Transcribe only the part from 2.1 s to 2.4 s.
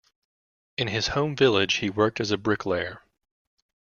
as a